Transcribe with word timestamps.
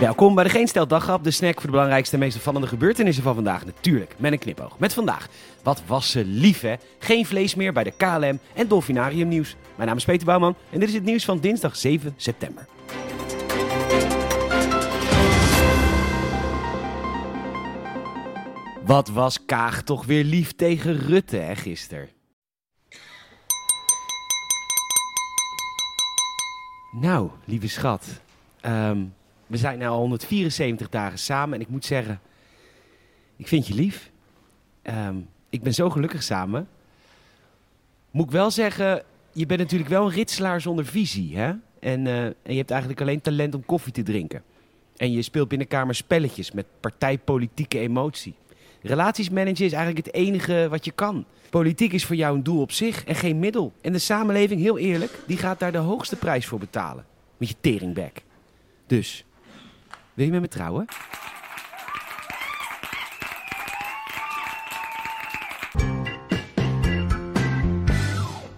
Welkom 0.00 0.34
bij 0.34 0.44
de 0.44 0.50
Geen 0.50 0.68
Stel 0.68 0.86
Daggrap, 0.86 1.24
de 1.24 1.30
snack 1.30 1.54
voor 1.54 1.64
de 1.64 1.70
belangrijkste 1.70 2.14
en 2.14 2.20
meest 2.20 2.36
opvallende 2.36 2.66
gebeurtenissen 2.66 3.22
van 3.22 3.34
vandaag. 3.34 3.64
Natuurlijk, 3.64 4.14
met 4.18 4.32
een 4.32 4.38
knipoog. 4.38 4.78
Met 4.78 4.92
vandaag, 4.92 5.28
wat 5.62 5.82
was 5.86 6.10
ze 6.10 6.24
lief 6.24 6.60
hè? 6.60 6.74
Geen 6.98 7.26
vlees 7.26 7.54
meer 7.54 7.72
bij 7.72 7.84
de 7.84 7.90
KLM 7.90 8.38
en 8.54 8.68
Dolfinarium 8.68 9.28
nieuws. 9.28 9.56
Mijn 9.74 9.88
naam 9.88 9.96
is 9.96 10.04
Peter 10.04 10.26
Bouwman 10.26 10.54
en 10.70 10.80
dit 10.80 10.88
is 10.88 10.94
het 10.94 11.04
nieuws 11.04 11.24
van 11.24 11.40
dinsdag 11.40 11.76
7 11.76 12.14
september. 12.16 12.66
Wat 18.86 19.08
was 19.08 19.44
Kaag 19.44 19.82
toch 19.82 20.06
weer 20.06 20.24
lief 20.24 20.52
tegen 20.52 20.98
Rutte 20.98 21.36
hè, 21.36 21.56
gisteren? 21.56 22.08
Nou, 26.90 27.30
lieve 27.44 27.68
schat. 27.68 28.20
ehm, 28.60 29.02
we 29.50 29.56
zijn 29.56 29.78
nu 29.78 29.86
al 29.86 29.98
174 29.98 30.88
dagen 30.88 31.18
samen 31.18 31.54
en 31.54 31.60
ik 31.60 31.68
moet 31.68 31.84
zeggen, 31.84 32.20
ik 33.36 33.48
vind 33.48 33.66
je 33.66 33.74
lief. 33.74 34.10
Ehm, 34.82 35.16
ik 35.48 35.62
ben 35.62 35.74
zo 35.74 35.90
gelukkig 35.90 36.22
samen. 36.22 36.68
Moet 38.10 38.24
ik 38.24 38.30
wel 38.30 38.50
zeggen, 38.50 39.02
je 39.32 39.46
bent 39.46 39.60
natuurlijk 39.60 39.90
wel 39.90 40.04
een 40.04 40.12
ritselaar 40.12 40.60
zonder 40.60 40.86
visie, 40.86 41.36
hè? 41.36 41.52
En, 41.80 42.06
eh, 42.06 42.24
en 42.24 42.34
je 42.42 42.56
hebt 42.56 42.70
eigenlijk 42.70 43.00
alleen 43.00 43.20
talent 43.20 43.54
om 43.54 43.64
koffie 43.64 43.92
te 43.92 44.02
drinken. 44.02 44.42
En 44.96 45.12
je 45.12 45.22
speelt 45.22 45.48
binnenkamer 45.48 45.94
spelletjes 45.94 46.52
met 46.52 46.66
partijpolitieke 46.80 47.78
emotie. 47.78 48.34
Relaties 48.82 49.30
managen 49.30 49.64
is 49.64 49.72
eigenlijk 49.72 50.06
het 50.06 50.14
enige 50.14 50.66
wat 50.70 50.84
je 50.84 50.92
kan. 50.92 51.24
Politiek 51.50 51.92
is 51.92 52.04
voor 52.04 52.16
jou 52.16 52.36
een 52.36 52.42
doel 52.42 52.60
op 52.60 52.72
zich 52.72 53.04
en 53.04 53.14
geen 53.14 53.38
middel. 53.38 53.72
En 53.80 53.92
de 53.92 53.98
samenleving, 53.98 54.60
heel 54.60 54.78
eerlijk, 54.78 55.18
die 55.26 55.36
gaat 55.36 55.58
daar 55.58 55.72
de 55.72 55.78
hoogste 55.78 56.16
prijs 56.16 56.46
voor 56.46 56.58
betalen. 56.58 57.04
Met 57.36 57.48
je 57.48 57.54
teringbek. 57.60 58.22
Dus, 58.86 59.24
wil 60.20 60.28
je 60.28 60.40
met 60.40 60.50
me 60.50 60.56
trouwen? 60.56 60.84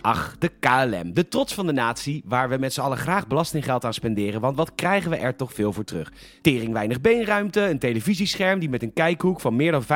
Ach, 0.00 0.36
de 0.38 0.50
KLM, 0.60 1.14
de 1.14 1.28
trots 1.28 1.54
van 1.54 1.66
de 1.66 1.72
natie, 1.72 2.22
waar 2.24 2.48
we 2.48 2.56
met 2.56 2.72
z'n 2.72 2.80
allen 2.80 2.98
graag 2.98 3.26
belastinggeld 3.26 3.84
aan 3.84 3.94
spenderen, 3.94 4.40
want 4.40 4.56
wat 4.56 4.74
krijgen 4.74 5.10
we 5.10 5.16
er 5.16 5.36
toch 5.36 5.52
veel 5.52 5.72
voor 5.72 5.84
terug? 5.84 6.12
Tering 6.42 6.72
weinig 6.72 7.00
beenruimte, 7.00 7.60
een 7.60 7.78
televisiescherm 7.78 8.58
die 8.58 8.68
met 8.68 8.82
een 8.82 8.92
kijkhoek 8.92 9.40
van 9.40 9.56
meer 9.56 9.72
dan 9.72 9.84
5% 9.84 9.86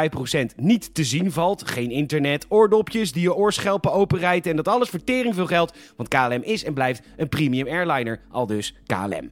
niet 0.56 0.94
te 0.94 1.04
zien 1.04 1.32
valt, 1.32 1.68
geen 1.68 1.90
internet, 1.90 2.46
oordopjes 2.48 3.12
die 3.12 3.22
je 3.22 3.34
oorschelpen 3.34 3.92
openrijden 3.92 4.50
en 4.50 4.56
dat 4.56 4.68
alles 4.68 4.88
voor 4.88 5.04
tering 5.04 5.34
veel 5.34 5.46
geld, 5.46 5.76
want 5.96 6.08
KLM 6.08 6.42
is 6.42 6.64
en 6.64 6.74
blijft 6.74 7.02
een 7.16 7.28
premium 7.28 7.66
airliner, 7.66 8.20
al 8.30 8.46
dus 8.46 8.74
KLM. 8.86 9.30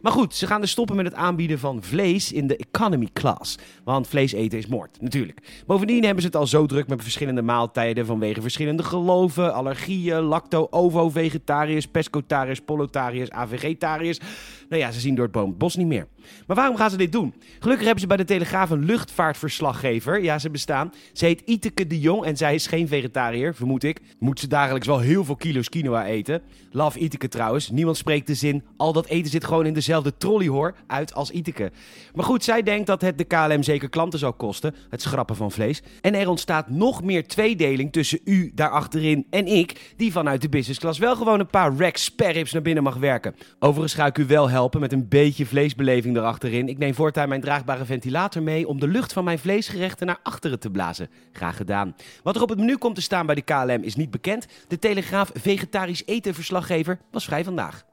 Maar 0.00 0.12
goed, 0.12 0.34
ze 0.34 0.46
gaan 0.46 0.60
dus 0.60 0.70
stoppen 0.70 0.96
met 0.96 1.04
het 1.04 1.14
aanbieden 1.14 1.58
van 1.58 1.82
vlees 1.82 2.32
in 2.32 2.46
de 2.46 2.56
economy 2.56 3.08
class. 3.12 3.58
Want 3.84 4.08
vlees 4.08 4.32
eten 4.32 4.58
is 4.58 4.66
moord, 4.66 5.00
natuurlijk. 5.00 5.62
Bovendien 5.66 6.04
hebben 6.04 6.22
ze 6.22 6.26
het 6.26 6.36
al 6.36 6.46
zo 6.46 6.66
druk 6.66 6.88
met 6.88 7.02
verschillende 7.02 7.42
maaltijden 7.42 8.06
vanwege 8.06 8.40
verschillende 8.40 8.82
geloven, 8.82 9.54
allergieën, 9.54 10.20
lacto, 10.20 10.66
ovo, 10.70 11.10
vegetariërs, 11.10 11.86
pescotariërs, 11.86 12.60
polotariërs, 12.60 13.30
AVGetariërs. 13.30 14.20
Nou 14.70 14.82
ja, 14.82 14.90
ze 14.90 15.00
zien 15.00 15.14
door 15.14 15.24
het 15.24 15.32
boom 15.32 15.48
het 15.48 15.58
bos 15.58 15.76
niet 15.76 15.86
meer. 15.86 16.06
Maar 16.46 16.56
waarom 16.56 16.76
gaan 16.76 16.90
ze 16.90 16.96
dit 16.96 17.12
doen? 17.12 17.34
Gelukkig 17.58 17.84
hebben 17.84 18.00
ze 18.00 18.06
bij 18.06 18.16
de 18.16 18.24
Telegraaf 18.24 18.70
een 18.70 18.84
luchtvaartverslaggever. 18.84 20.22
Ja, 20.22 20.38
ze 20.38 20.50
bestaan. 20.50 20.92
Ze 21.12 21.24
heet 21.24 21.42
Iteke 21.44 21.86
de 21.86 22.00
Jong 22.00 22.24
en 22.24 22.36
zij 22.36 22.54
is 22.54 22.66
geen 22.66 22.88
vegetariër, 22.88 23.54
vermoed 23.54 23.84
ik. 23.84 24.00
Moet 24.18 24.40
ze 24.40 24.46
dagelijks 24.46 24.86
wel 24.86 24.98
heel 24.98 25.24
veel 25.24 25.36
kilo's 25.36 25.68
quinoa 25.68 26.06
eten. 26.06 26.42
Love 26.70 26.98
Iteke 26.98 27.28
trouwens. 27.28 27.70
Niemand 27.70 27.96
spreekt 27.96 28.26
de 28.26 28.34
zin, 28.34 28.64
al 28.76 28.92
dat 28.92 29.06
eten 29.06 29.30
zit 29.30 29.44
gewoon 29.44 29.66
in 29.66 29.74
dezelfde 29.74 30.16
trolley 30.16 30.48
hoor, 30.48 30.74
uit 30.86 31.14
als 31.14 31.30
Iteke. 31.30 31.72
Maar 32.14 32.24
goed, 32.24 32.44
zij 32.44 32.62
denkt 32.62 32.86
dat 32.86 33.00
het 33.00 33.18
de 33.18 33.24
KLM 33.24 33.62
zeker 33.62 33.88
klanten 33.88 34.18
zou 34.18 34.32
kosten, 34.32 34.74
het 34.90 35.02
schrappen 35.02 35.36
van 35.36 35.50
vlees. 35.50 35.82
En 36.00 36.14
er 36.14 36.28
ontstaat 36.28 36.70
nog 36.70 37.02
meer 37.02 37.26
tweedeling 37.26 37.92
tussen 37.92 38.20
u 38.24 38.52
daar 38.54 38.70
achterin 38.70 39.26
en 39.30 39.46
ik, 39.46 39.94
die 39.96 40.12
vanuit 40.12 40.42
de 40.42 40.48
business 40.48 40.80
class 40.80 40.98
wel 40.98 41.16
gewoon 41.16 41.40
een 41.40 41.46
paar 41.46 41.74
Rex 41.76 42.04
sperrips 42.04 42.52
naar 42.52 42.62
binnen 42.62 42.82
mag 42.82 42.96
werken. 42.96 43.34
Overigens 43.58 43.94
ga 43.94 44.06
ik 44.06 44.18
u 44.18 44.26
wel 44.26 44.48
helpen 44.48 44.59
met 44.68 44.92
een 44.92 45.08
beetje 45.08 45.46
vleesbeleving 45.46 46.16
erachterin. 46.16 46.68
Ik 46.68 46.78
neem 46.78 46.94
voortaan 46.94 47.28
mijn 47.28 47.40
draagbare 47.40 47.84
ventilator 47.84 48.42
mee 48.42 48.68
om 48.68 48.80
de 48.80 48.88
lucht 48.88 49.12
van 49.12 49.24
mijn 49.24 49.38
vleesgerechten 49.38 50.06
naar 50.06 50.20
achteren 50.22 50.60
te 50.60 50.70
blazen. 50.70 51.10
Graag 51.32 51.56
gedaan. 51.56 51.96
Wat 52.22 52.36
er 52.36 52.42
op 52.42 52.48
het 52.48 52.58
menu 52.58 52.76
komt 52.76 52.94
te 52.94 53.02
staan 53.02 53.26
bij 53.26 53.34
de 53.34 53.42
KLM 53.42 53.82
is 53.82 53.96
niet 53.96 54.10
bekend. 54.10 54.46
De 54.68 54.78
Telegraaf 54.78 55.30
vegetarisch 55.34 56.06
etenverslaggever 56.06 56.98
was 57.10 57.24
vrij 57.24 57.44
vandaag. 57.44 57.84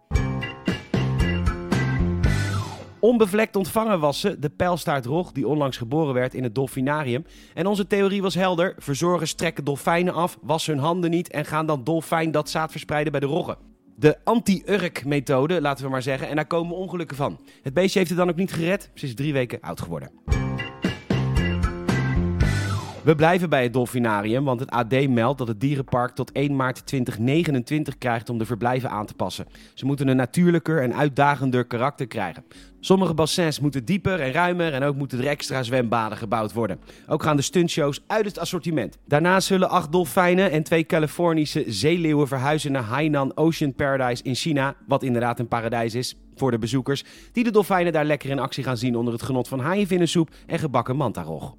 Onbevlekt 3.00 3.56
ontvangen 3.56 4.00
was 4.00 4.20
ze, 4.20 4.40
de 4.40 4.50
pijlstaartrog 4.50 5.32
die 5.32 5.48
onlangs 5.48 5.78
geboren 5.78 6.14
werd 6.14 6.34
in 6.34 6.44
het 6.44 6.56
dolfinarium. 6.56 7.26
En 7.54 7.68
onze 7.68 7.88
theorie 7.88 8.22
was 8.22 8.36
helder. 8.36 8.76
Verzorgers 8.78 9.34
trekken 9.34 9.64
dolfijnen 9.64 10.14
af, 10.14 10.38
wassen 10.42 10.74
hun 10.74 10.84
handen 10.84 11.10
niet 11.10 11.30
en 11.32 11.46
gaan 11.46 11.66
dan 11.66 11.84
dolfijn 11.84 12.32
dat 12.32 12.50
zaad 12.50 12.72
verspreiden 12.72 13.12
bij 13.12 13.22
de 13.22 13.28
roggen. 13.28 13.77
De 14.00 14.18
anti-urk-methode, 14.24 15.62
laten 15.62 15.86
we 15.86 15.92
maar 15.92 16.02
zeggen. 16.02 16.30
En 16.30 16.36
daar 16.36 16.48
komen 16.48 16.76
ongelukken 16.76 17.18
van. 17.18 17.40
Het 17.62 17.74
beestje 17.74 18.00
heeft 18.00 18.12
het 18.12 18.20
dan 18.20 18.30
ook 18.30 18.36
niet 18.36 18.54
gered. 18.54 18.90
Ze 18.94 19.06
is 19.06 19.16
drie 19.16 19.34
weken 19.34 19.62
oud 19.62 19.82
geworden. 19.82 20.12
We 23.08 23.16
blijven 23.16 23.50
bij 23.50 23.64
het 23.64 23.74
dolfinarium, 23.74 24.44
want 24.44 24.60
het 24.60 24.70
AD 24.70 25.08
meldt 25.10 25.38
dat 25.38 25.48
het 25.48 25.62
dierenpark 25.62 26.16
tot 26.16 26.32
1 26.32 26.56
maart 26.56 26.86
2029 26.86 27.98
krijgt 27.98 28.30
om 28.30 28.38
de 28.38 28.46
verblijven 28.46 28.90
aan 28.90 29.06
te 29.06 29.14
passen. 29.14 29.46
Ze 29.74 29.86
moeten 29.86 30.08
een 30.08 30.16
natuurlijker 30.16 30.82
en 30.82 30.96
uitdagender 30.96 31.66
karakter 31.66 32.08
krijgen. 32.08 32.44
Sommige 32.80 33.14
bassins 33.14 33.60
moeten 33.60 33.86
dieper 33.86 34.20
en 34.20 34.32
ruimer 34.32 34.74
en 34.74 34.84
ook 34.84 34.96
moeten 34.96 35.20
er 35.20 35.28
extra 35.28 35.64
zwembaden 35.64 36.18
gebouwd 36.18 36.54
worden. 36.54 36.80
Ook 37.08 37.24
gaan 37.24 37.36
de 37.36 37.42
stuntshows 37.42 38.04
uit 38.08 38.26
het 38.26 38.40
assortiment. 38.40 38.98
Daarnaast 39.06 39.48
zullen 39.48 39.70
acht 39.70 39.92
dolfijnen 39.92 40.52
en 40.52 40.64
twee 40.64 40.86
Californische 40.86 41.64
zeeleeuwen 41.68 42.28
verhuizen 42.28 42.72
naar 42.72 42.84
Hainan 42.84 43.38
Ocean 43.38 43.74
Paradise 43.74 44.24
in 44.24 44.36
China, 44.36 44.76
wat 44.88 45.04
inderdaad 45.04 45.40
een 45.40 45.48
paradijs 45.48 45.96
is 45.96 46.16
voor 46.36 46.52
de 46.52 46.60
bezoekers, 46.60 47.04
die 47.32 47.44
de 47.44 47.52
dolfijnen 47.52 47.94
daar 47.94 48.06
lekker 48.06 48.30
in 48.30 48.40
actie 48.40 48.64
gaan 48.64 48.78
zien 48.78 48.96
onder 48.96 49.14
het 49.14 49.24
genot 49.24 49.48
van 49.48 49.60
haaienvinnensoep 49.60 50.30
en 50.46 50.60
gebakken 50.60 50.96
mantarog. 50.96 51.56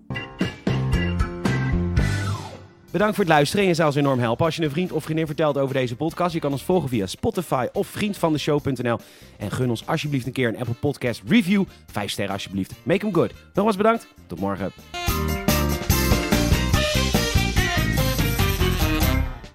Bedankt 2.91 3.15
voor 3.15 3.25
het 3.25 3.33
luisteren 3.33 3.63
en 3.63 3.69
je 3.69 3.75
zou 3.75 3.89
ons 3.89 3.97
enorm 3.97 4.19
helpen 4.19 4.45
als 4.45 4.57
je 4.57 4.63
een 4.63 4.71
vriend 4.71 4.93
of 4.93 5.05
vriendin 5.05 5.27
vertelt 5.27 5.59
over 5.59 5.75
deze 5.75 5.97
podcast. 5.97 6.33
Je 6.35 6.41
kan 6.41 6.53
ons 6.53 6.63
volgen 6.63 6.89
via 6.89 7.07
Spotify 7.07 7.67
of 7.73 7.87
vriendvandeshow.nl. 7.87 8.99
En 9.39 9.51
gun 9.51 9.71
ons 9.71 9.87
alsjeblieft 9.87 10.27
een 10.27 10.33
keer 10.33 10.49
een 10.49 10.59
Apple 10.59 10.75
Podcast 10.75 11.23
review. 11.27 11.65
Vijf 11.93 12.11
sterren 12.11 12.33
alsjeblieft. 12.33 12.73
Make 12.83 12.99
them 12.99 13.15
good. 13.15 13.33
Nogmaals 13.55 13.77
bedankt. 13.77 14.07
Tot 14.27 14.41
morgen. 14.41 14.73